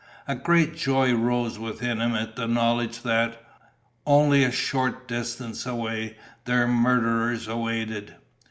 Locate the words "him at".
2.01-2.35